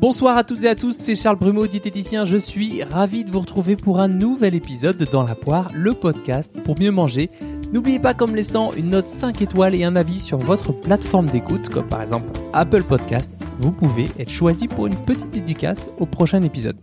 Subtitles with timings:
[0.00, 2.24] Bonsoir à toutes et à tous, c'est Charles Brumeau, diététicien.
[2.24, 5.92] Je suis ravi de vous retrouver pour un nouvel épisode de Dans la poire, le
[5.92, 7.28] podcast pour mieux manger.
[7.74, 11.68] N'oubliez pas comme laissant une note 5 étoiles et un avis sur votre plateforme d'écoute,
[11.68, 16.40] comme par exemple Apple Podcast, vous pouvez être choisi pour une petite dédicace au prochain
[16.40, 16.78] épisode.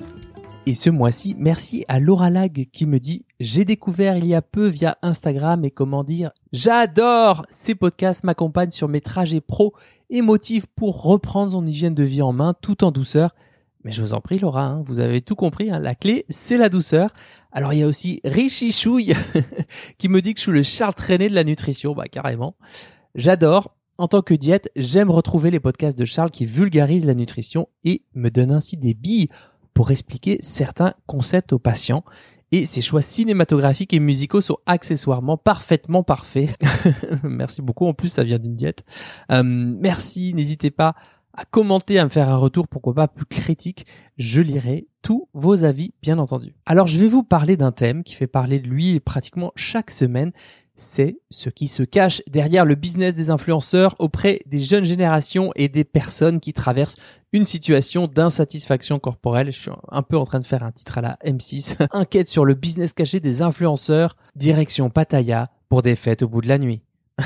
[0.67, 4.41] Et ce mois-ci, merci à Laura Lag qui me dit j'ai découvert il y a
[4.43, 9.73] peu via Instagram et comment dire j'adore ces podcasts m'accompagnent sur mes trajets pro
[10.09, 13.35] motivent pour reprendre son hygiène de vie en main tout en douceur.
[13.83, 16.57] Mais je vous en prie Laura, hein, vous avez tout compris, hein, la clé c'est
[16.57, 17.11] la douceur.
[17.51, 19.13] Alors il y a aussi Richichouille
[19.97, 22.55] qui me dit que je suis le Charles Traîné de la nutrition, bah carrément.
[23.15, 27.69] J'adore, en tant que diète, j'aime retrouver les podcasts de Charles qui vulgarisent la nutrition
[27.83, 29.29] et me donnent ainsi des billes
[29.73, 32.03] pour expliquer certains concepts aux patients.
[32.51, 36.57] Et ses choix cinématographiques et musicaux sont accessoirement parfaitement parfaits.
[37.23, 37.85] merci beaucoup.
[37.85, 38.85] En plus, ça vient d'une diète.
[39.31, 40.33] Euh, merci.
[40.33, 40.95] N'hésitez pas
[41.33, 43.85] à commenter, à me faire un retour, pourquoi pas plus critique.
[44.17, 46.55] Je lirai tous vos avis, bien entendu.
[46.65, 50.31] Alors, je vais vous parler d'un thème qui fait parler de lui pratiquement chaque semaine
[50.77, 55.67] c'est ce qui se cache derrière le business des influenceurs auprès des jeunes générations et
[55.67, 56.97] des personnes qui traversent
[57.33, 59.51] une situation d'insatisfaction corporelle.
[59.51, 61.75] Je suis un peu en train de faire un titre à la M6.
[61.91, 66.47] Enquête sur le business caché des influenceurs, direction Pattaya pour des fêtes au bout de
[66.47, 66.81] la nuit.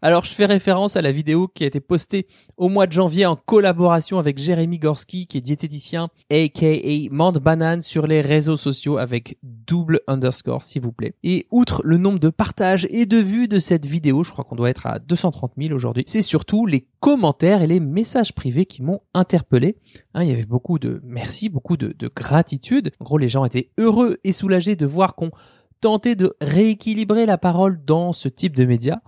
[0.00, 3.26] Alors je fais référence à la vidéo qui a été postée au mois de janvier
[3.26, 6.66] en collaboration avec Jérémy Gorski qui est diététicien aka
[7.10, 11.14] Mande Banane sur les réseaux sociaux avec double underscore s'il vous plaît.
[11.24, 14.54] Et outre le nombre de partages et de vues de cette vidéo, je crois qu'on
[14.54, 18.82] doit être à 230 000 aujourd'hui, c'est surtout les commentaires et les messages privés qui
[18.82, 19.76] m'ont interpellé.
[20.14, 22.92] Hein, il y avait beaucoup de merci, beaucoup de, de gratitude.
[23.00, 25.32] En gros les gens étaient heureux et soulagés de voir qu'on
[25.80, 29.00] tentait de rééquilibrer la parole dans ce type de médias.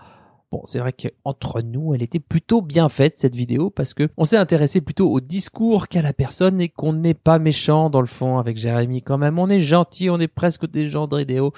[0.52, 4.24] Bon, c'est vrai qu'entre nous, elle était plutôt bien faite cette vidéo parce que on
[4.24, 8.08] s'est intéressé plutôt au discours qu'à la personne et qu'on n'est pas méchant dans le
[8.08, 9.38] fond avec Jérémy quand même.
[9.38, 11.52] On est gentil, on est presque des gens de vidéo.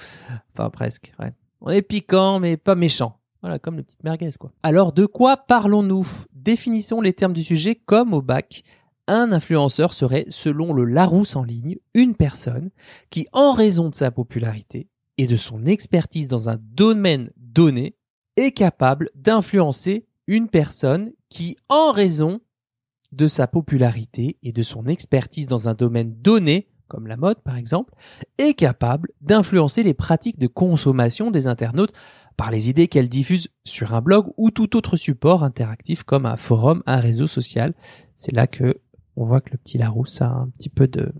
[0.53, 1.33] Enfin presque, ouais.
[1.61, 3.17] On est piquant mais pas méchant.
[3.41, 4.51] Voilà, comme le petit merguez quoi.
[4.61, 6.07] Alors de quoi parlons-nous?
[6.31, 8.63] Définissons les termes du sujet comme au bac.
[9.07, 12.69] Un influenceur serait, selon le Larousse en ligne, une personne
[13.09, 14.87] qui, en raison de sa popularité
[15.17, 17.97] et de son expertise dans un domaine donné,
[18.37, 22.41] est capable d'influencer une personne qui, en raison
[23.11, 27.57] de sa popularité et de son expertise dans un domaine donné, comme la mode par
[27.57, 27.93] exemple,
[28.37, 31.93] est capable d'influencer les pratiques de consommation des internautes
[32.37, 36.35] par les idées qu'elle diffuse sur un blog ou tout autre support interactif comme un
[36.35, 37.73] forum, un réseau social.
[38.15, 38.81] C'est là que
[39.15, 41.13] on voit que le petit Larousse a un petit peu de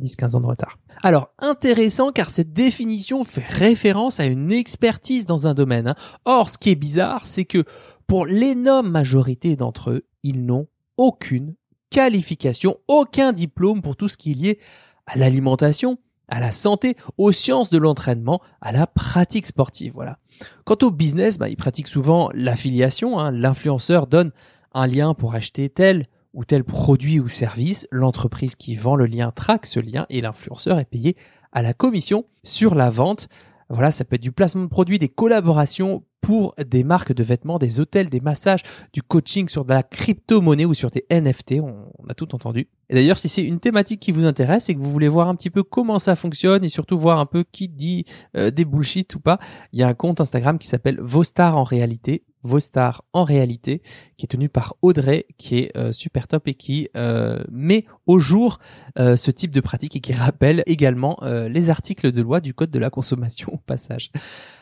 [0.00, 0.78] 10-15 ans de retard.
[1.02, 5.88] Alors, intéressant car cette définition fait référence à une expertise dans un domaine.
[5.88, 5.94] Hein.
[6.24, 7.64] Or, ce qui est bizarre, c'est que
[8.06, 10.66] pour l'énorme majorité d'entre eux, ils n'ont
[10.96, 11.54] aucune
[11.90, 14.58] qualification, aucun diplôme pour tout ce qui est lié
[15.06, 15.98] à l'alimentation,
[16.28, 19.92] à la santé, aux sciences de l'entraînement, à la pratique sportive.
[19.94, 20.18] Voilà.
[20.64, 23.18] Quant au business, bah, ils pratiquent souvent l'affiliation.
[23.18, 23.30] Hein.
[23.32, 24.32] L'influenceur donne
[24.74, 29.30] un lien pour acheter tel ou tel produit ou service, l'entreprise qui vend le lien
[29.30, 31.16] traque ce lien et l'influenceur est payé
[31.52, 33.28] à la commission sur la vente.
[33.70, 37.58] Voilà, ça peut être du placement de produits, des collaborations pour des marques de vêtements,
[37.58, 38.62] des hôtels, des massages,
[38.92, 42.68] du coaching sur de la crypto-monnaie ou sur des NFT, on, a tout entendu.
[42.90, 45.34] Et d'ailleurs, si c'est une thématique qui vous intéresse et que vous voulez voir un
[45.36, 48.04] petit peu comment ça fonctionne et surtout voir un peu qui dit
[48.36, 49.38] euh, des bullshit ou pas,
[49.72, 53.82] il y a un compte Instagram qui s'appelle Vostar en réalité, vos stars en réalité,
[54.16, 58.18] qui est tenu par Audrey, qui est euh, super top et qui euh, met au
[58.18, 58.58] jour
[58.98, 62.70] euh, ce type de pratique et qui rappelle également les articles de loi du Code
[62.70, 64.10] de la consommation au passage.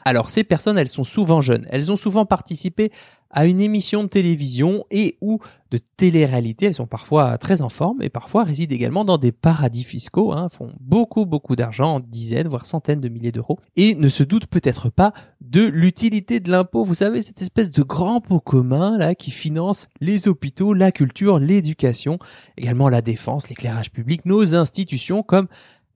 [0.04, 2.91] Alors ces personnes, elles sont souvent jeunes, elles ont souvent participé
[3.31, 6.66] à une émission de télévision et ou de télé-réalité.
[6.66, 10.48] Elles sont parfois très en forme et parfois résident également dans des paradis fiscaux, hein,
[10.48, 14.91] font beaucoup beaucoup d'argent, dizaines voire centaines de milliers d'euros et ne se doutent peut-être
[14.91, 16.84] pas de l'utilité de l'impôt.
[16.84, 21.38] Vous savez cette espèce de grand pot commun là qui finance les hôpitaux, la culture,
[21.38, 22.19] l'éducation,
[22.56, 25.49] également la défense, l'éclairage public, nos institutions comme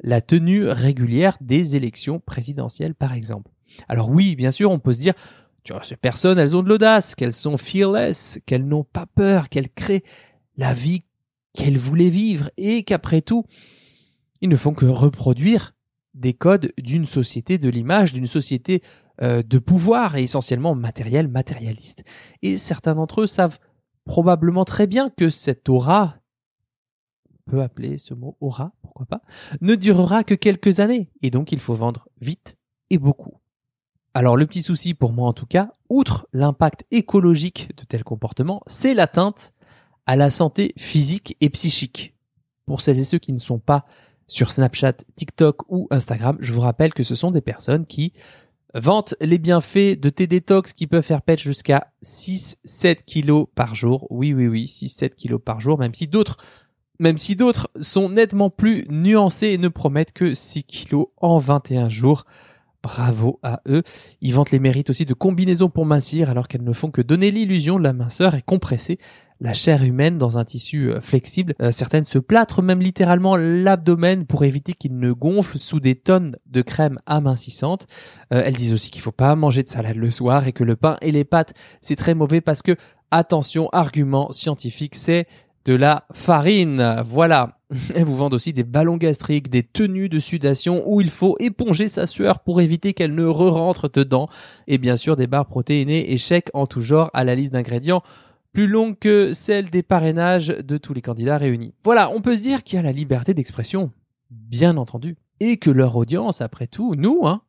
[0.03, 3.51] la tenue régulière des élections présidentielles par exemple.
[3.89, 5.15] Alors oui, bien sûr, on peut se dire
[5.63, 9.49] tu vois, ces personnes, elles ont de l'audace, qu'elles sont fearless, qu'elles n'ont pas peur,
[9.49, 10.05] qu'elles créent
[10.57, 11.05] la vie
[11.53, 13.45] qu'elles voulaient vivre et qu'après tout,
[14.41, 15.75] ils ne font que reproduire
[16.15, 18.83] des codes d'une société de l'image, d'une société
[19.23, 22.05] euh, de pouvoir et essentiellement matériel, matérialiste.
[22.43, 23.59] Et certains d'entre eux savent
[24.05, 26.17] probablement très bien que cette aura,
[27.31, 29.23] on peut appeler ce mot aura, pourquoi pas,
[29.61, 31.11] ne durera que quelques années.
[31.23, 32.57] Et donc il faut vendre vite
[32.89, 33.40] et beaucoup.
[34.13, 38.61] Alors le petit souci pour moi en tout cas, outre l'impact écologique de tels comportements,
[38.67, 39.53] c'est l'atteinte
[40.07, 42.17] à la santé physique et psychique.
[42.67, 43.87] Pour celles et ceux qui ne sont pas
[44.27, 48.13] sur Snapchat, TikTok ou Instagram, je vous rappelle que ce sont des personnes qui
[48.75, 54.07] vantent les bienfaits de tes détox qui peuvent faire perdre jusqu'à 6-7 kilos par jour.
[54.11, 56.37] Oui, oui, oui, 6-7 kilos par jour, même si d'autres
[56.99, 61.89] même si d'autres sont nettement plus nuancés et ne promettent que 6 kilos en 21
[61.89, 62.27] jours.
[62.83, 63.83] Bravo à eux.
[64.23, 67.31] Ils vantent les mérites aussi de combinaisons pour mincir alors qu'elles ne font que donner
[67.31, 68.99] l'illusion de la minceur et compresser
[69.41, 71.55] la chair humaine dans un tissu euh, flexible.
[71.61, 76.37] Euh, certaines se plâtrent même littéralement l'abdomen pour éviter qu'il ne gonfle sous des tonnes
[76.47, 77.87] de crème amincissante.
[78.33, 80.77] Euh, elles disent aussi qu'il faut pas manger de salade le soir et que le
[80.77, 82.77] pain et les pâtes c'est très mauvais parce que
[83.11, 85.27] attention, argument scientifique, c'est
[85.65, 87.03] de la farine.
[87.05, 87.59] Voilà.
[87.95, 91.89] Elles vous vendent aussi des ballons gastriques, des tenues de sudation où il faut éponger
[91.89, 94.29] sa sueur pour éviter qu'elle ne re-rentre dedans.
[94.67, 96.19] Et bien sûr des barres protéinées et
[96.55, 98.03] en tout genre à la liste d'ingrédients
[98.53, 101.75] plus longue que celle des parrainages de tous les candidats réunis.
[101.85, 103.93] Voilà, on peut se dire qu'il y a la liberté d'expression,
[104.31, 107.43] bien entendu, et que leur audience, après tout, nous, hein,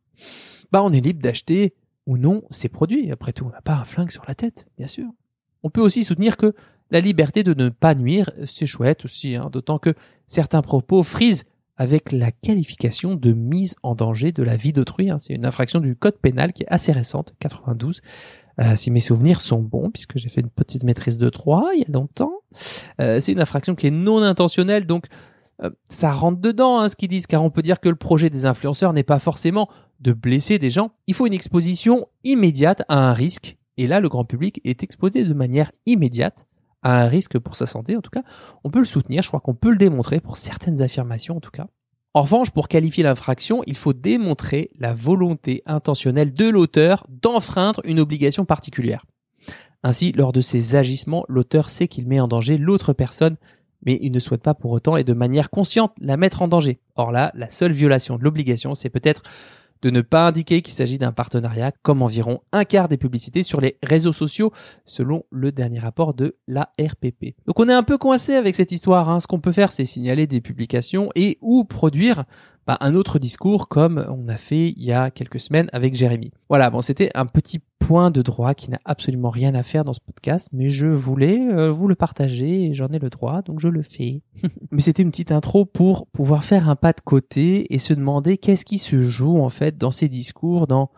[0.72, 1.74] bah on est libre d'acheter
[2.06, 3.12] ou non ces produits.
[3.12, 5.07] Après tout, on n'a pas un flingue sur la tête, bien sûr.
[5.64, 6.54] On peut aussi soutenir que
[6.92, 9.94] la liberté de ne pas nuire, c'est chouette aussi, hein, d'autant que
[10.28, 11.46] certains propos frisent
[11.78, 15.10] avec la qualification de mise en danger de la vie d'autrui.
[15.10, 15.18] Hein.
[15.18, 18.02] C'est une infraction du code pénal qui est assez récente, 92.
[18.60, 21.80] Euh, si mes souvenirs sont bons, puisque j'ai fait une petite maîtrise de 3 il
[21.80, 22.34] y a longtemps.
[23.00, 25.06] Euh, c'est une infraction qui est non intentionnelle, donc
[25.64, 28.30] euh, ça rentre dedans hein, ce qu'ils disent, car on peut dire que le projet
[28.30, 29.70] des influenceurs n'est pas forcément
[30.02, 30.92] de blesser des gens.
[31.08, 35.24] Il faut une exposition immédiate à un risque, et là le grand public est exposé
[35.24, 36.46] de manière immédiate
[36.83, 38.24] à un risque pour sa santé en tout cas,
[38.63, 41.51] on peut le soutenir, je crois qu'on peut le démontrer pour certaines affirmations en tout
[41.51, 41.68] cas.
[42.13, 48.01] En revanche, pour qualifier l'infraction, il faut démontrer la volonté intentionnelle de l'auteur d'enfreindre une
[48.01, 49.06] obligation particulière.
[49.83, 53.38] Ainsi, lors de ses agissements, l'auteur sait qu'il met en danger l'autre personne,
[53.86, 56.80] mais il ne souhaite pas pour autant et de manière consciente la mettre en danger.
[56.95, 59.24] Or là, la seule violation de l'obligation, c'est peut-être
[59.81, 63.62] de ne pas indiquer qu'il s'agit d'un partenariat, comme environ un quart des publicités sur
[63.62, 64.51] les réseaux sociaux,
[64.86, 67.36] selon le dernier rapport de la RPP.
[67.45, 69.10] Donc on est un peu coincé avec cette histoire.
[69.10, 69.19] Hein.
[69.19, 72.24] Ce qu'on peut faire, c'est signaler des publications et ou produire
[72.71, 76.31] bah, un autre discours comme on a fait il y a quelques semaines avec Jérémy.
[76.47, 79.91] Voilà, bon, c'était un petit point de droit qui n'a absolument rien à faire dans
[79.91, 83.59] ce podcast, mais je voulais euh, vous le partager et j'en ai le droit, donc
[83.59, 84.21] je le fais.
[84.71, 88.38] mais c'était une petite intro pour pouvoir faire un pas de côté et se demander
[88.38, 90.91] qu'est-ce qui se joue en fait dans ces discours, dans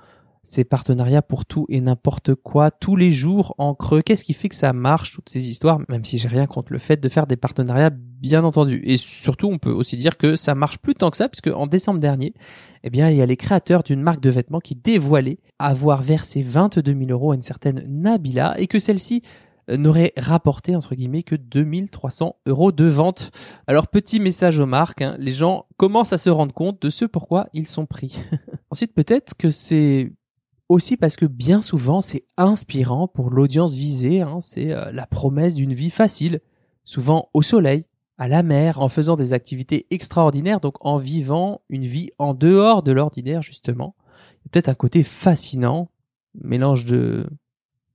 [0.43, 4.03] ces partenariats pour tout et n'importe quoi tous les jours en creux.
[4.03, 6.79] Qu'est-ce qui fait que ça marche toutes ces histoires Même si j'ai rien contre le
[6.79, 7.89] fait de faire des partenariats,
[8.23, 8.81] bien entendu.
[8.85, 11.67] Et surtout, on peut aussi dire que ça marche plus tant que ça, puisque en
[11.67, 12.33] décembre dernier,
[12.83, 16.41] eh bien, il y a les créateurs d'une marque de vêtements qui dévoilaient avoir versé
[16.41, 19.23] 22 000 euros à une certaine Nabila et que celle-ci
[19.69, 23.31] euh, n'aurait rapporté entre guillemets que 2300 euros de vente.
[23.67, 27.03] Alors petit message aux marques, hein, les gens commencent à se rendre compte de ce
[27.03, 28.17] pourquoi ils sont pris.
[28.71, 30.13] Ensuite peut-être que c'est
[30.69, 35.55] aussi parce que bien souvent c'est inspirant pour l'audience visée, hein, c'est euh, la promesse
[35.55, 36.39] d'une vie facile,
[36.85, 37.85] souvent au soleil,
[38.18, 42.83] à la mer, en faisant des activités extraordinaires, donc en vivant une vie en dehors
[42.83, 43.95] de l'ordinaire justement.
[44.51, 45.89] Peut-être un côté fascinant,
[46.36, 47.27] mélange de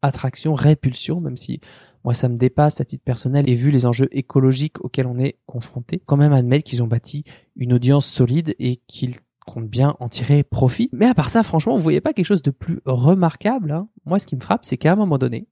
[0.02, 1.60] attraction, répulsion, même si
[2.04, 5.36] moi ça me dépasse à titre personnel et vu les enjeux écologiques auxquels on est
[5.46, 7.24] confronté, quand même admettre qu'ils ont bâti
[7.56, 9.16] une audience solide et qu'ils
[9.48, 10.90] compte bien en tirer profit.
[10.92, 14.18] Mais à part ça, franchement, vous voyez pas quelque chose de plus remarquable hein Moi,
[14.18, 15.48] ce qui me frappe, c'est qu'à un moment donné,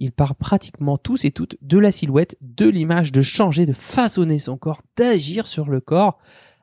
[0.00, 4.38] il part pratiquement tous et toutes de la silhouette, de l'image, de changer, de façonner
[4.38, 6.18] son corps, d'agir sur le corps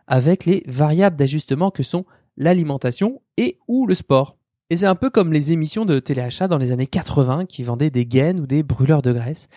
[0.07, 4.37] avec les variables d'ajustement que sont l'alimentation et ou le sport.
[4.69, 7.89] Et c'est un peu comme les émissions de téléachat dans les années 80 qui vendaient
[7.89, 9.47] des gaines ou des brûleurs de graisse.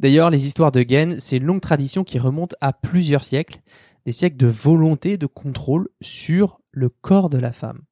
[0.00, 3.60] D'ailleurs, les histoires de gaines, c'est une longue tradition qui remonte à plusieurs siècles
[4.06, 7.82] des siècles de volonté de contrôle sur le corps de la femme.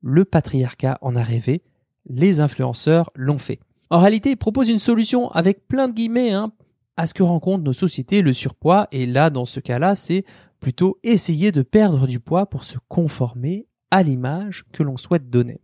[0.00, 1.62] Le patriarcat en a rêvé,
[2.06, 3.60] les influenceurs l'ont fait.
[3.90, 6.52] En réalité, ils proposent une solution avec plein de guillemets hein,
[6.96, 10.24] à ce que rencontrent nos sociétés, le surpoids, et là, dans ce cas-là, c'est
[10.60, 15.60] plutôt essayer de perdre du poids pour se conformer à l'image que l'on souhaite donner.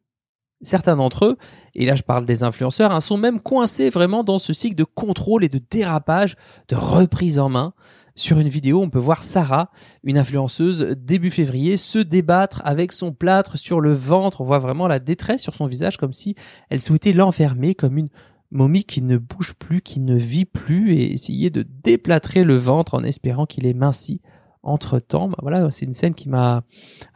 [0.62, 1.37] Certains d'entre eux,
[1.75, 4.84] et là je parle des influenceurs, hein, sont même coincés vraiment dans ce cycle de
[4.84, 6.37] contrôle et de dérapage,
[6.68, 7.75] de reprise en main,
[8.16, 9.70] sur une vidéo, on peut voir Sarah,
[10.04, 14.40] une influenceuse, début février, se débattre avec son plâtre sur le ventre.
[14.40, 16.37] On voit vraiment la détresse sur son visage, comme si
[16.70, 18.11] elle souhaitait l'enfermer comme une
[18.52, 22.94] momie qui ne bouge plus, qui ne vit plus, et essayer de déplâtrer le ventre
[22.94, 24.20] en espérant qu'il est minci
[24.62, 25.28] entre temps.
[25.28, 26.62] Bah voilà, c'est une scène qui m'a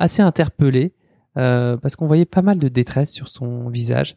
[0.01, 0.95] assez interpellé.
[1.37, 4.17] Euh, parce qu'on voyait pas mal de détresse sur son visage.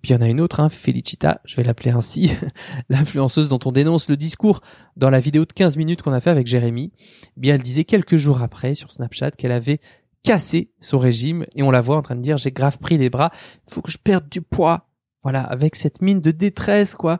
[0.00, 2.32] Puis il y en a une autre, hein, Felicita, je vais l'appeler ainsi,
[2.88, 4.60] l'influenceuse dont on dénonce le discours
[4.96, 6.92] dans la vidéo de 15 minutes qu'on a fait avec Jérémy.
[7.36, 9.80] Bien, elle disait quelques jours après sur Snapchat qu'elle avait
[10.22, 13.10] cassé son régime et on la voit en train de dire j'ai grave pris les
[13.10, 13.30] bras,
[13.68, 14.88] faut que je perde du poids.
[15.22, 17.18] Voilà, avec cette mine de détresse quoi.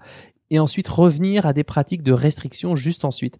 [0.50, 3.38] Et ensuite revenir à des pratiques de restriction juste ensuite.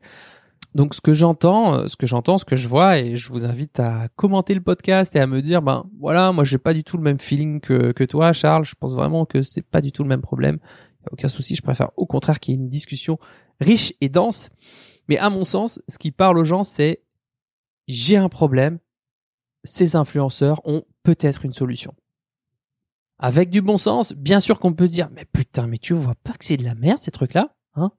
[0.76, 3.46] Donc ce que j'entends, euh, ce que j'entends, ce que je vois, et je vous
[3.46, 6.84] invite à commenter le podcast et à me dire, ben voilà, moi j'ai pas du
[6.84, 8.66] tout le même feeling que, toi, Charles.
[8.66, 10.58] Je pense vraiment que c'est pas du tout le même problème.
[11.06, 13.18] A aucun souci, je préfère au contraire qu'il y ait une discussion
[13.58, 14.50] riche et dense.
[15.08, 17.02] Mais à mon sens, ce qui parle aux gens, c'est
[17.88, 18.78] j'ai un problème.
[19.64, 21.94] Ces influenceurs ont peut-être une solution.
[23.18, 26.16] Avec du bon sens, bien sûr qu'on peut se dire, mais putain, mais tu vois
[26.22, 27.92] pas que c'est de la merde ces trucs-là, hein?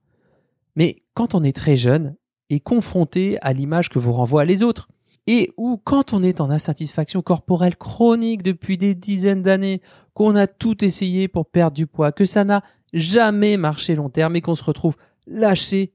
[0.76, 2.16] Mais quand on est très jeune
[2.50, 4.88] et confronté à l'image que vous renvoient les autres.
[5.28, 9.82] Et où, quand on est en insatisfaction corporelle chronique depuis des dizaines d'années,
[10.14, 12.64] qu'on a tout essayé pour perdre du poids, que ça n'a
[12.94, 14.96] jamais marché long terme et qu'on se retrouve
[15.28, 15.92] lâché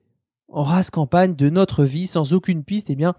[0.49, 3.14] en race campagne de notre vie sans aucune piste, eh bien,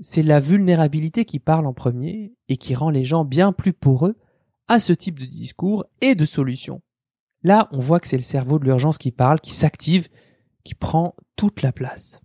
[0.00, 4.16] c'est la vulnérabilité qui parle en premier et qui rend les gens bien plus poreux
[4.68, 6.82] à ce type de discours et de solutions.
[7.42, 10.08] Là, on voit que c'est le cerveau de l'urgence qui parle, qui s'active,
[10.64, 12.23] qui prend toute la place.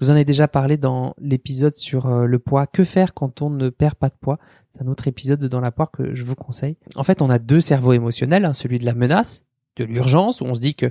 [0.00, 2.66] Je vous en ai déjà parlé dans l'épisode sur euh, le poids.
[2.66, 4.38] Que faire quand on ne perd pas de poids?
[4.70, 6.76] C'est un autre épisode de Dans la poire que je vous conseille.
[6.96, 9.44] En fait, on a deux cerveaux émotionnels, hein, celui de la menace,
[9.76, 10.90] de l'urgence, où on se dit que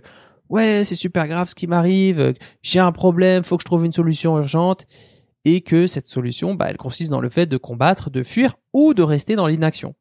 [0.50, 3.92] ouais, c'est super grave ce qui m'arrive, j'ai un problème, faut que je trouve une
[3.92, 4.86] solution urgente,
[5.46, 8.94] et que cette solution, bah, elle consiste dans le fait de combattre, de fuir ou
[8.94, 9.96] de rester dans l'inaction.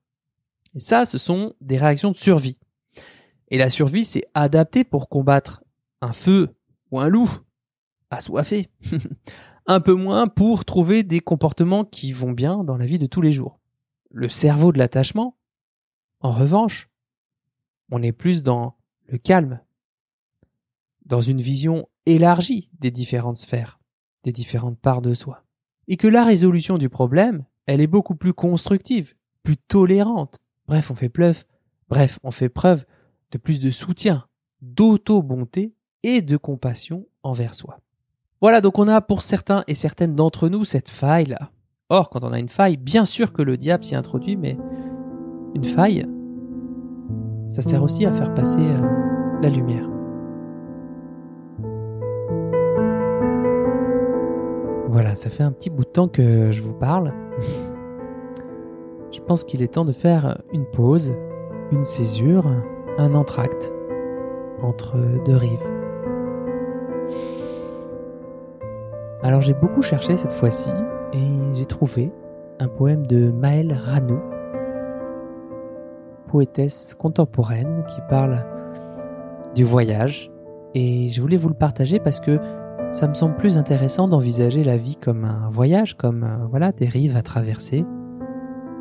[0.74, 2.58] Et ça, ce sont des réactions de survie.
[3.48, 5.64] Et la survie, c'est adapté pour combattre
[6.00, 6.50] un feu
[6.90, 7.30] ou un loup
[8.12, 8.68] assoiffé.
[9.66, 13.22] un peu moins pour trouver des comportements qui vont bien dans la vie de tous
[13.22, 13.58] les jours.
[14.10, 15.36] Le cerveau de l'attachement,
[16.20, 16.90] en revanche,
[17.90, 18.76] on est plus dans
[19.06, 19.60] le calme,
[21.04, 23.80] dans une vision élargie des différentes sphères,
[24.24, 25.44] des différentes parts de soi.
[25.88, 30.40] Et que la résolution du problème, elle est beaucoup plus constructive, plus tolérante.
[30.66, 31.44] Bref, on fait preuve,
[31.88, 32.84] bref, on fait preuve
[33.30, 34.26] de plus de soutien,
[34.60, 37.80] d'auto-bonté et de compassion envers soi.
[38.42, 41.50] Voilà, donc on a pour certains et certaines d'entre nous cette faille-là.
[41.90, 44.58] Or, quand on a une faille, bien sûr que le diable s'y introduit, mais
[45.54, 46.04] une faille,
[47.46, 49.88] ça sert aussi à faire passer euh, la lumière.
[54.88, 57.14] Voilà, ça fait un petit bout de temps que je vous parle.
[59.12, 61.14] je pense qu'il est temps de faire une pause,
[61.70, 62.50] une césure,
[62.98, 63.72] un entracte
[64.60, 65.71] entre deux rives.
[69.22, 70.68] Alors j'ai beaucoup cherché cette fois-ci
[71.12, 72.10] et j'ai trouvé
[72.58, 74.18] un poème de Maëlle Ranou,
[76.26, 78.44] poétesse contemporaine qui parle
[79.54, 80.28] du voyage
[80.74, 82.40] et je voulais vous le partager parce que
[82.90, 86.88] ça me semble plus intéressant d'envisager la vie comme un voyage, comme euh, voilà des
[86.88, 87.86] rives à traverser,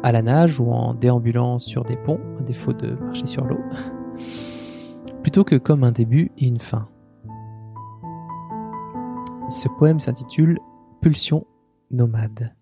[0.02, 3.60] à la nage ou en déambulant sur des ponts, à défaut de marcher sur l'eau,
[5.22, 6.88] plutôt que comme un début et une fin.
[9.52, 10.58] Ce poème s'intitule
[11.02, 11.46] Pulsion
[11.92, 12.56] nomade.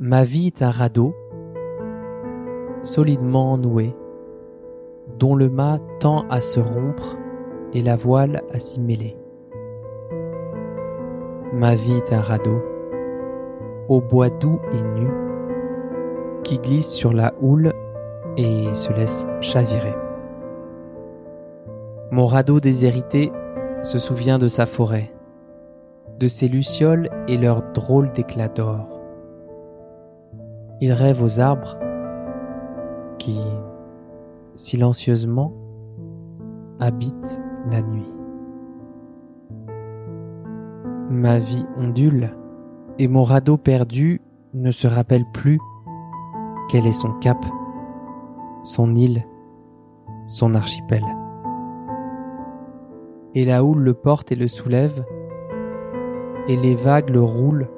[0.00, 1.14] Ma vie est un radeau,
[2.82, 3.94] solidement noué,
[5.20, 7.16] dont le mât tend à se rompre
[7.72, 9.16] et la voile à s'y mêler.
[11.52, 12.60] Ma vie est un radeau,
[13.88, 15.06] au bois doux et nu,
[16.46, 17.72] qui glisse sur la houle
[18.36, 19.96] et se laisse chavirer.
[22.12, 23.32] Mon radeau déshérité
[23.82, 25.12] se souvient de sa forêt,
[26.20, 28.86] de ses lucioles et leurs drôles d'éclats d'or.
[30.80, 31.76] Il rêve aux arbres
[33.18, 33.40] qui,
[34.54, 35.52] silencieusement,
[36.78, 37.40] habitent
[37.72, 38.14] la nuit.
[41.10, 42.30] Ma vie ondule
[43.00, 44.20] et mon radeau perdu
[44.54, 45.58] ne se rappelle plus
[46.68, 47.44] quel est son cap,
[48.62, 49.24] son île,
[50.26, 51.04] son archipel?
[53.34, 55.04] Et la houle le porte et le soulève,
[56.48, 57.68] et les vagues le roulent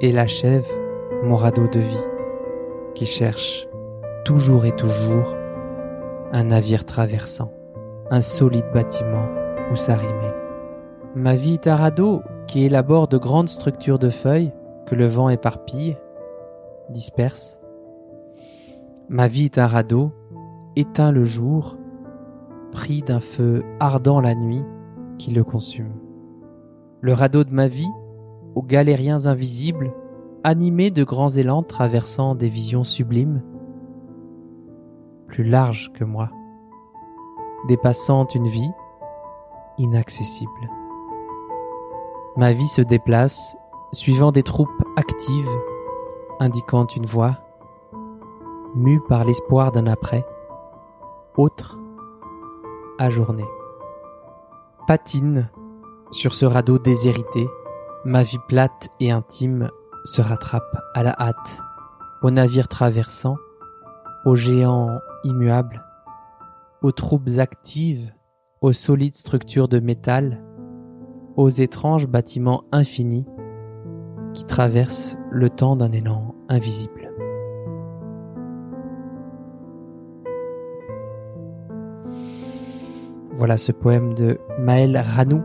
[0.00, 0.72] et l'achèvent,
[1.24, 2.08] mon radeau de vie,
[2.94, 3.68] qui cherche
[4.24, 5.36] toujours et toujours
[6.32, 7.52] un navire traversant,
[8.10, 9.26] un solide bâtiment
[9.70, 10.32] où s'arrimer.
[11.14, 14.52] Ma vie est un radeau qui élabore de grandes structures de feuilles
[14.86, 15.96] que le vent éparpille,
[16.88, 17.59] disperse,
[19.12, 20.12] Ma vie est un radeau,
[20.76, 21.76] éteint le jour,
[22.70, 24.62] pris d'un feu ardent la nuit
[25.18, 25.90] qui le consume.
[27.00, 27.90] Le radeau de ma vie,
[28.54, 29.92] aux galériens invisibles,
[30.44, 33.42] animé de grands élans traversant des visions sublimes,
[35.26, 36.30] plus large que moi,
[37.66, 38.70] dépassant une vie
[39.76, 40.70] inaccessible.
[42.36, 43.56] Ma vie se déplace,
[43.90, 45.50] suivant des troupes actives,
[46.38, 47.40] indiquant une voie,
[48.74, 50.24] mue par l'espoir d'un après,
[51.36, 51.78] autre,
[52.98, 53.44] ajourné.
[54.86, 55.50] Patine
[56.10, 57.48] sur ce radeau déshérité,
[58.04, 59.70] ma vie plate et intime
[60.04, 61.60] se rattrape à la hâte,
[62.22, 63.36] aux navires traversant,
[64.24, 65.84] aux géants immuables,
[66.82, 68.12] aux troupes actives,
[68.60, 70.42] aux solides structures de métal,
[71.36, 73.26] aux étranges bâtiments infinis
[74.34, 76.99] qui traversent le temps d'un élan invisible.
[83.40, 85.40] Voilà ce poème de Maël Ranou,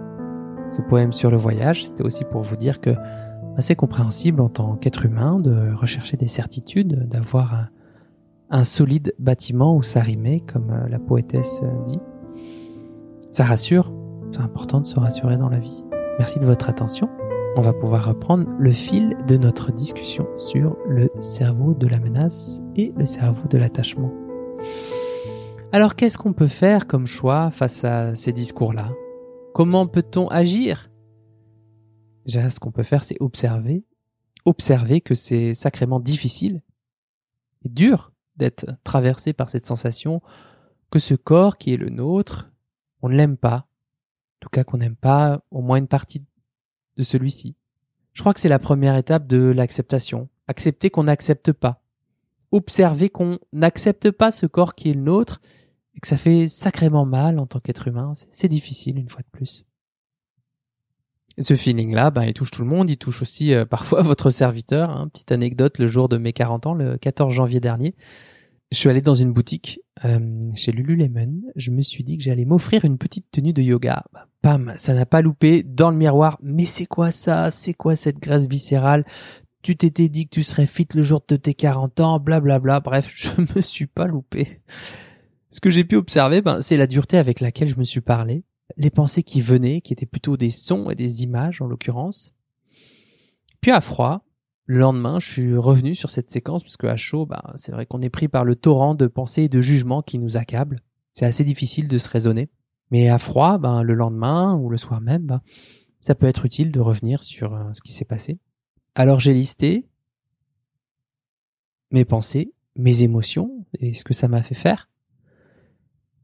[0.69, 1.85] ce poème sur le voyage.
[1.85, 2.89] C'était aussi pour vous dire que
[3.55, 7.69] assez compréhensible en tant qu'être humain de rechercher des certitudes, d'avoir un,
[8.49, 12.01] un, solide bâtiment où s'arrimer, comme euh, la poétesse euh, dit.
[13.31, 13.93] Ça rassure,
[14.29, 15.85] c'est important de se rassurer dans la vie.
[16.19, 17.07] Merci de votre attention.
[17.55, 22.59] On va pouvoir reprendre le fil de notre discussion sur le cerveau de la menace
[22.75, 24.11] et le cerveau de l'attachement.
[25.75, 28.93] Alors qu'est-ce qu'on peut faire comme choix face à ces discours-là?
[29.53, 30.89] Comment peut-on agir?
[32.25, 33.83] Déjà, ce qu'on peut faire, c'est observer.
[34.45, 36.61] Observer que c'est sacrément difficile
[37.65, 40.21] et dur d'être traversé par cette sensation
[40.91, 42.53] que ce corps qui est le nôtre,
[43.01, 43.57] on ne l'aime pas.
[43.57, 46.23] En tout cas, qu'on n'aime pas au moins une partie
[46.95, 47.57] de celui-ci.
[48.13, 50.29] Je crois que c'est la première étape de l'acceptation.
[50.47, 51.83] Accepter qu'on n'accepte pas.
[52.53, 55.41] Observer qu'on n'accepte pas ce corps qui est le nôtre
[55.95, 58.13] et que ça fait sacrément mal en tant qu'être humain.
[58.31, 59.65] C'est difficile une fois de plus.
[61.37, 62.89] Ce feeling-là, ben, il touche tout le monde.
[62.89, 64.89] Il touche aussi euh, parfois votre serviteur.
[64.89, 65.09] Hein.
[65.09, 67.95] Petite anecdote, le jour de mes 40 ans, le 14 janvier dernier,
[68.71, 71.41] je suis allé dans une boutique euh, chez Lululemon.
[71.55, 74.03] Je me suis dit que j'allais m'offrir une petite tenue de yoga.
[74.13, 76.37] Bah, pam, ça n'a pas loupé dans le miroir.
[76.41, 77.51] Mais c'est quoi ça?
[77.51, 79.05] C'est quoi cette graisse viscérale?
[79.61, 82.59] Tu t'étais dit que tu serais fit le jour de tes 40 ans, blablabla.
[82.59, 82.79] Bla, bla.
[82.79, 84.61] Bref, je me suis pas loupé.
[85.55, 88.43] Ce que j'ai pu observer, ben, c'est la dureté avec laquelle je me suis parlé,
[88.75, 92.33] les pensées qui venaient, qui étaient plutôt des sons et des images en l'occurrence.
[93.61, 94.25] Puis à froid,
[94.65, 97.85] le lendemain, je suis revenu sur cette séquence parce que à chaud, bah, c'est vrai
[97.85, 100.81] qu'on est pris par le torrent de pensées et de jugements qui nous accablent.
[101.13, 102.49] C'est assez difficile de se raisonner.
[102.91, 105.41] Mais à froid, ben, le lendemain ou le soir même, ben,
[106.01, 108.39] ça peut être utile de revenir sur euh, ce qui s'est passé.
[108.93, 109.87] Alors j'ai listé
[111.91, 114.89] mes pensées, mes émotions et ce que ça m'a fait faire.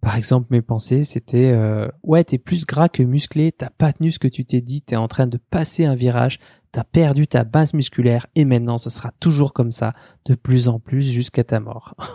[0.01, 4.11] Par exemple, mes pensées, c'était euh, ouais, t'es plus gras que musclé, t'as pas tenu
[4.11, 6.39] ce que tu t'es dit, t'es en train de passer un virage,
[6.71, 9.93] t'as perdu ta base musculaire et maintenant ce sera toujours comme ça,
[10.25, 11.95] de plus en plus jusqu'à ta mort.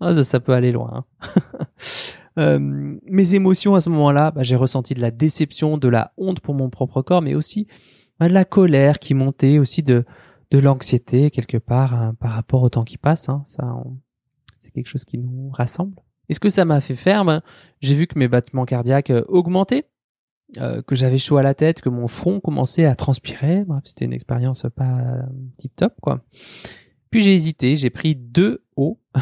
[0.00, 1.04] Oh, ah, ça, ça peut aller loin.
[1.22, 1.28] Hein.
[2.40, 2.58] euh,
[3.06, 6.54] mes émotions à ce moment-là, bah, j'ai ressenti de la déception, de la honte pour
[6.54, 7.68] mon propre corps, mais aussi
[8.18, 10.04] bah, de la colère qui montait, aussi de
[10.52, 13.28] de l'anxiété quelque part hein, par rapport au temps qui passe.
[13.28, 13.42] Hein.
[13.44, 13.82] Ça,
[14.60, 15.96] c'est quelque chose qui nous rassemble.
[16.28, 17.42] Et ce que ça m'a fait faire, ben,
[17.80, 19.88] j'ai vu que mes battements cardiaques euh, augmentaient,
[20.58, 23.64] euh, que j'avais chaud à la tête, que mon front commençait à transpirer.
[23.64, 25.22] Bref, c'était une expérience pas euh,
[25.58, 26.24] tip top, quoi.
[27.10, 28.98] Puis j'ai hésité, j'ai pris deux hauts.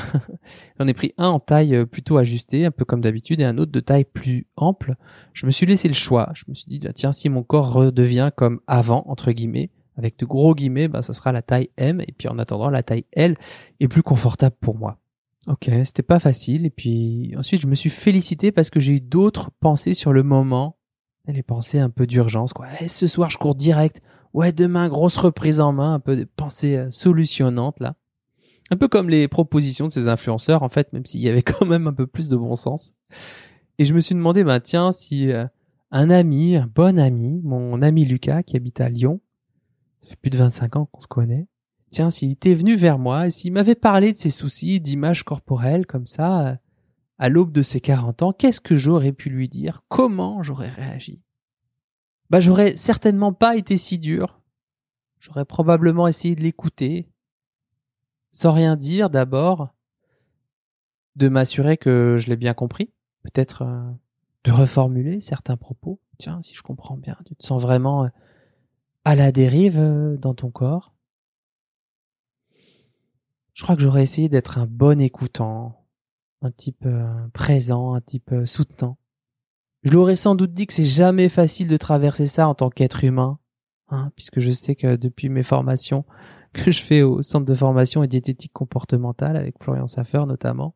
[0.78, 3.72] J'en ai pris un en taille plutôt ajustée, un peu comme d'habitude, et un autre
[3.72, 4.94] de taille plus ample.
[5.32, 6.30] Je me suis laissé le choix.
[6.34, 10.16] Je me suis dit, bah, tiens, si mon corps redevient comme avant, entre guillemets, avec
[10.20, 13.06] de gros guillemets, bah, ça sera la taille M, et puis en attendant, la taille
[13.12, 13.36] L
[13.80, 14.99] est plus confortable pour moi.
[15.46, 16.66] Ok, c'était pas facile.
[16.66, 20.22] Et puis ensuite, je me suis félicité parce que j'ai eu d'autres pensées sur le
[20.22, 20.76] moment.
[21.26, 22.66] Les pensées un peu d'urgence, quoi.
[22.80, 24.00] Eh, ce soir, je cours direct.
[24.32, 25.94] Ouais, demain, grosse reprise en main.
[25.94, 27.94] Un peu de pensées euh, solutionnantes, là.
[28.72, 31.66] Un peu comme les propositions de ces influenceurs, en fait, même s'il y avait quand
[31.66, 32.94] même un peu plus de bon sens.
[33.78, 35.46] Et je me suis demandé, ben tiens, si euh,
[35.90, 39.20] un ami, un bon ami, mon ami Lucas, qui habite à Lyon,
[40.00, 41.46] ça fait plus de 25 ans qu'on se connaît,
[41.90, 45.86] tiens, s'il était venu vers moi et s'il m'avait parlé de ses soucis d'image corporelle
[45.86, 46.58] comme ça,
[47.18, 49.82] à l'aube de ses 40 ans, qu'est-ce que j'aurais pu lui dire?
[49.88, 51.20] Comment j'aurais réagi?
[52.30, 54.40] Bah, j'aurais certainement pas été si dur.
[55.18, 57.10] J'aurais probablement essayé de l'écouter,
[58.32, 59.68] sans rien dire d'abord,
[61.16, 62.90] de m'assurer que je l'ai bien compris,
[63.22, 63.82] peut-être euh,
[64.44, 66.00] de reformuler certains propos.
[66.18, 68.08] Tiens, si je comprends bien, tu te sens vraiment euh,
[69.04, 70.94] à la dérive euh, dans ton corps
[73.54, 75.86] je crois que j'aurais essayé d'être un bon écoutant,
[76.42, 78.96] un type euh, présent, un type euh, soutenant.
[79.82, 83.04] Je l'aurais sans doute dit que c'est jamais facile de traverser ça en tant qu'être
[83.04, 83.38] humain,
[83.88, 86.04] hein, puisque je sais que depuis mes formations
[86.52, 90.74] que je fais au centre de formation et diététique comportementale avec Florian Saffer notamment,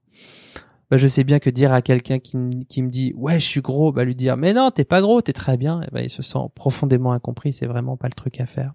[0.91, 3.93] bah, je sais bien que dire à quelqu'un qui, me dit ouais je suis gros,
[3.93, 6.23] bah lui dire mais non t'es pas gros, t'es très bien, et bah, il se
[6.23, 8.75] sent profondément incompris, c'est vraiment pas le truc à faire.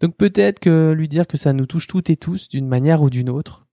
[0.00, 3.10] Donc peut-être que lui dire que ça nous touche toutes et tous d'une manière ou
[3.10, 3.66] d'une autre,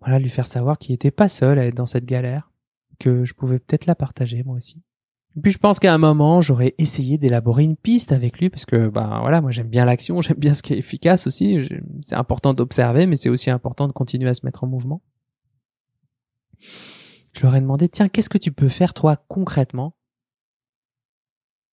[0.00, 2.50] voilà, lui faire savoir qu'il était pas seul à être dans cette galère,
[2.98, 4.82] que je pouvais peut-être la partager moi aussi.
[5.36, 8.66] Et puis je pense qu'à un moment, j'aurais essayé d'élaborer une piste avec lui parce
[8.66, 11.68] que bah voilà, moi j'aime bien l'action, j'aime bien ce qui est efficace aussi,
[12.02, 15.02] c'est important d'observer mais c'est aussi important de continuer à se mettre en mouvement.
[16.58, 19.94] Je leur ai demandé tiens, qu'est-ce que tu peux faire toi concrètement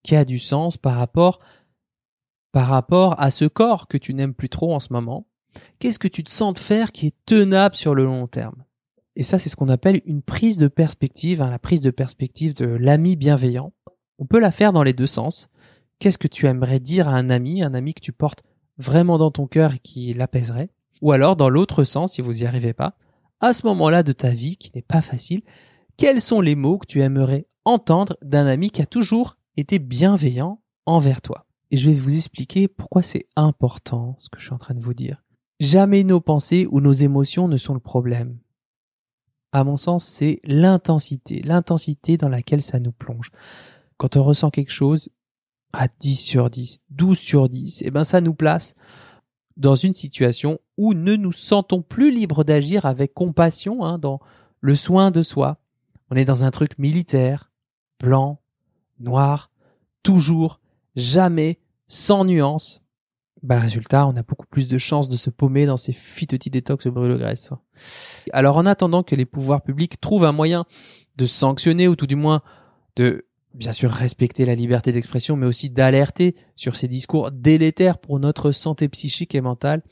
[0.04, 1.40] qui a du sens par rapport
[2.52, 5.28] par rapport à ce corps que tu n'aimes plus trop en ce moment
[5.80, 8.64] Qu'est-ce que tu te sens de faire qui est tenable sur le long terme?
[9.16, 12.56] Et ça, c'est ce qu'on appelle une prise de perspective, hein, la prise de perspective
[12.56, 13.74] de l'ami bienveillant.
[14.20, 15.50] On peut la faire dans les deux sens.
[16.00, 18.44] Qu'est-ce que tu aimerais dire à un ami, un ami que tu portes
[18.78, 20.70] vraiment dans ton cœur et qui l'apaiserait?
[21.02, 22.96] Ou alors, dans l'autre sens, si vous n'y arrivez pas,
[23.40, 25.42] à ce moment-là de ta vie, qui n'est pas facile,
[25.96, 30.62] quels sont les mots que tu aimerais entendre d'un ami qui a toujours été bienveillant
[30.86, 31.47] envers toi?
[31.72, 34.84] Et je vais vous expliquer pourquoi c'est important ce que je suis en train de
[34.84, 35.24] vous dire.
[35.60, 38.38] Jamais nos pensées ou nos émotions ne sont le problème.
[39.52, 43.32] À mon sens, c'est l'intensité, l'intensité dans laquelle ça nous plonge.
[43.98, 45.10] Quand on ressent quelque chose
[45.74, 48.76] à 10 sur 10, 12 sur 10, eh ben ça nous place
[49.58, 54.20] dans une situation où ne nous sentons plus libres d'agir avec compassion, hein, dans
[54.62, 55.58] le soin de soi.
[56.12, 57.52] On est dans un truc militaire,
[58.00, 58.40] blanc,
[59.00, 59.52] noir,
[60.04, 60.60] toujours,
[60.98, 62.82] jamais, sans nuance
[63.44, 66.88] bah résultat, on a beaucoup plus de chances de se paumer dans ces phytotis détox
[66.88, 67.54] brûle graisse.
[68.34, 70.66] Alors en attendant que les pouvoirs publics trouvent un moyen
[71.18, 72.42] de sanctionner ou tout du moins
[72.96, 78.20] de bien sûr respecter la liberté d'expression mais aussi d'alerter sur ces discours délétères pour
[78.20, 79.84] notre santé psychique et mentale,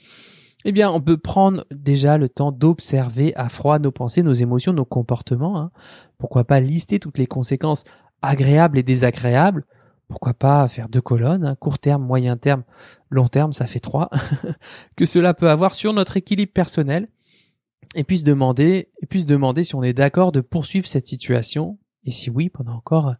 [0.65, 4.73] eh bien on peut prendre déjà le temps d'observer à froid nos pensées, nos émotions,
[4.73, 5.59] nos comportements.
[5.59, 5.71] Hein.
[6.17, 7.83] Pourquoi pas lister toutes les conséquences
[8.23, 9.65] agréables et désagréables
[10.07, 12.63] pourquoi pas faire deux colonnes, hein, court terme, moyen terme,
[13.09, 14.09] long terme, ça fait trois,
[14.95, 17.09] que cela peut avoir sur notre équilibre personnel,
[17.95, 22.11] et puis se demander, et demander si on est d'accord de poursuivre cette situation, et
[22.11, 23.15] si oui, pendant encore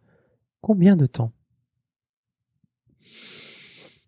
[0.60, 1.32] combien de temps?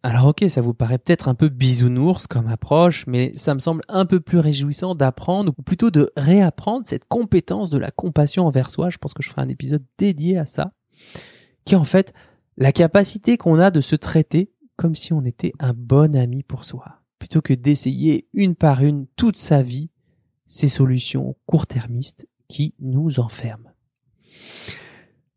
[0.05, 3.83] Alors ok, ça vous paraît peut-être un peu bisounours comme approche, mais ça me semble
[3.89, 8.71] un peu plus réjouissant d'apprendre, ou plutôt de réapprendre cette compétence de la compassion envers
[8.71, 8.91] soi.
[8.91, 10.73] Je pense que je ferai un épisode dédié à ça,
[11.65, 12.13] qui en fait
[12.59, 16.65] la capacité qu'on a de se traiter comme si on était un bon ami pour
[16.65, 19.91] soi, plutôt que d'essayer une par une toute sa vie
[20.47, 23.71] ces solutions court-termistes qui nous enferment.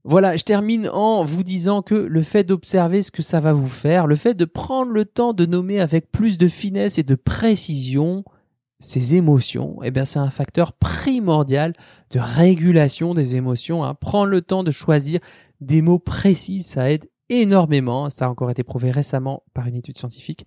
[0.03, 3.67] Voilà, je termine en vous disant que le fait d'observer ce que ça va vous
[3.67, 7.15] faire, le fait de prendre le temps de nommer avec plus de finesse et de
[7.15, 8.23] précision
[8.79, 11.73] ces émotions, eh bien c'est un facteur primordial
[12.09, 13.83] de régulation des émotions.
[13.83, 13.93] Hein.
[13.93, 15.19] Prendre le temps de choisir
[15.59, 18.09] des mots précis, ça aide énormément.
[18.09, 20.45] Ça a encore été prouvé récemment par une étude scientifique.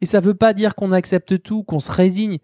[0.00, 2.38] Et ça ne veut pas dire qu'on accepte tout, qu'on se résigne,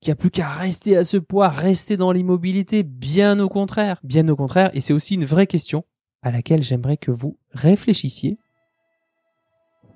[0.00, 2.82] qu'il n'y a plus qu'à rester à ce poids, rester dans l'immobilité.
[2.82, 4.00] Bien au contraire.
[4.02, 4.70] Bien au contraire.
[4.74, 5.84] Et c'est aussi une vraie question
[6.22, 8.38] à laquelle j'aimerais que vous réfléchissiez.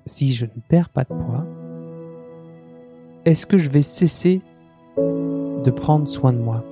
[0.05, 1.45] Si je ne perds pas de poids,
[3.25, 4.41] est-ce que je vais cesser
[4.97, 6.63] de prendre soin de moi?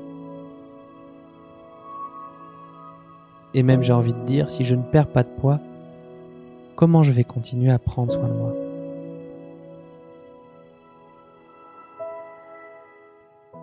[3.54, 5.60] Et même j'ai envie de dire, si je ne perds pas de poids,
[6.76, 8.55] comment je vais continuer à prendre soin de moi.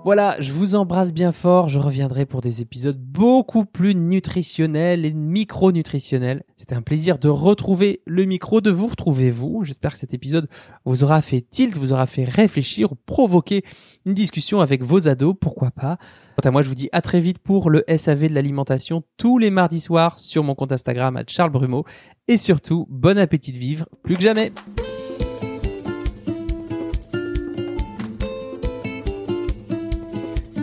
[0.04, 1.68] Voilà, je vous embrasse bien fort.
[1.68, 6.42] Je reviendrai pour des épisodes beaucoup plus nutritionnels et micro-nutritionnels.
[6.56, 9.62] C'était un plaisir de retrouver le micro, de vous retrouver vous.
[9.62, 10.48] J'espère que cet épisode
[10.84, 13.62] vous aura fait tilt, vous aura fait réfléchir ou provoquer
[14.04, 15.98] une discussion avec vos ados, pourquoi pas?
[16.36, 19.38] Quant à moi, je vous dis à très vite pour le SAV de l'alimentation tous
[19.38, 21.84] les mardis soirs sur mon compte Instagram à Charles Brumeau.
[22.26, 24.52] Et surtout, bon appétit de vivre plus que jamais.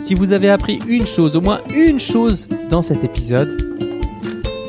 [0.00, 3.60] Si vous avez appris une chose, au moins une chose dans cet épisode,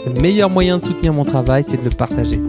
[0.05, 2.39] le meilleur moyen de soutenir mon travail, c'est de le partager.